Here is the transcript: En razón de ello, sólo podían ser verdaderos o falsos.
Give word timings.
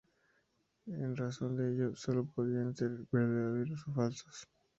En 0.87 1.15
razón 1.15 1.55
de 1.57 1.75
ello, 1.75 1.95
sólo 1.95 2.25
podían 2.25 2.75
ser 2.75 2.89
verdaderos 3.11 3.87
o 3.87 3.93
falsos. 3.93 4.47